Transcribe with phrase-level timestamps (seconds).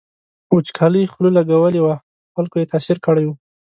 [0.55, 3.31] وچکالۍ خوله لګولې وه په خلکو یې تاثیر کړی و.